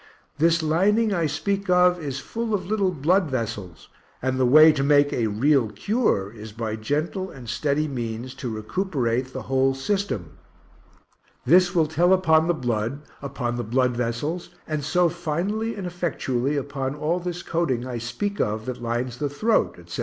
[0.39, 3.87] This lining I speak of is full of little blood vessels,
[4.19, 8.49] and the way to make a real cure is by gentle and steady means to
[8.49, 10.39] recuperate the whole system;
[11.45, 16.57] this will tell upon the blood, upon the blood vessels, and so finally and effectually
[16.57, 19.99] upon all this coating I speak of that lines the throat, etc.